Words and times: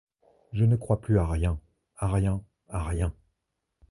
Je 0.51 0.65
ne 0.65 0.75
crois 0.77 0.99
plus 0.99 1.19
à 1.19 1.27
rien, 1.27 1.59
à 1.97 2.07
rien, 2.11 2.41
à 2.69 2.83
rien! 2.83 3.13